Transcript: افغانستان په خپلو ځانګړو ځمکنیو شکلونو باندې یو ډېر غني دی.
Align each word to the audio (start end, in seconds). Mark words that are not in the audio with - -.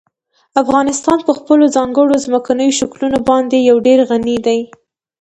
افغانستان 0.61 1.17
په 1.27 1.31
خپلو 1.39 1.63
ځانګړو 1.75 2.15
ځمکنیو 2.25 2.77
شکلونو 2.79 3.17
باندې 3.29 3.57
یو 3.69 3.77
ډېر 3.87 3.99
غني 4.09 4.37
دی. 4.47 4.59